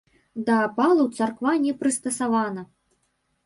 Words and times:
Да 0.47 0.55
апалу 0.69 1.05
царква 1.19 1.53
не 1.67 1.77
прыстасавана. 1.85 2.69